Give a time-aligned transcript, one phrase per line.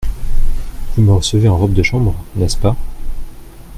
[0.95, 2.75] Vous me recevez en robe de chambre, n’est-ce pas?